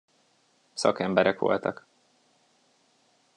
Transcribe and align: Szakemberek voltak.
Szakemberek 0.73 1.39
voltak. 1.39 1.85